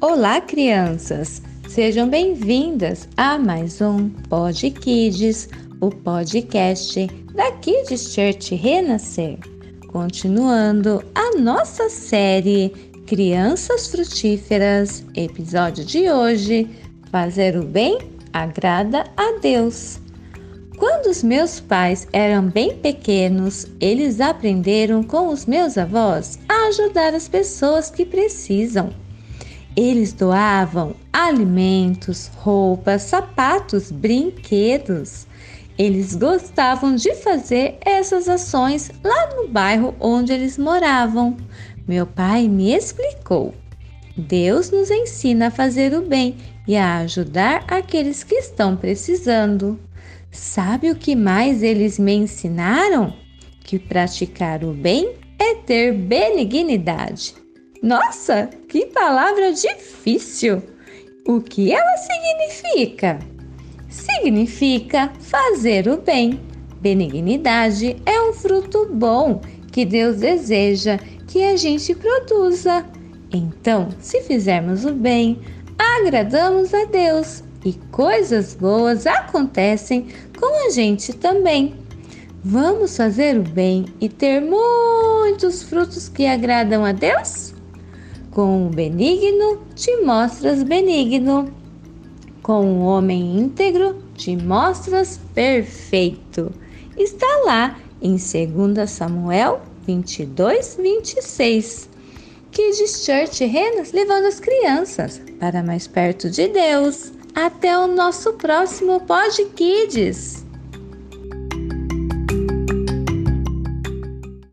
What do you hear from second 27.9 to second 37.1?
que precisam. Eles doavam alimentos, roupas, sapatos, brinquedos. Eles gostavam